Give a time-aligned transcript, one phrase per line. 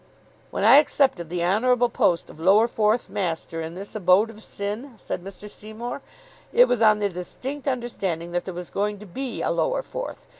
[0.49, 4.95] "When I accepted the honourable post of Lower Fourth master in this abode of sin,"
[4.97, 5.47] said Mr.
[5.47, 6.01] Seymour,
[6.51, 10.25] "it was on the distinct understanding that there was going to be a Lower Fourth.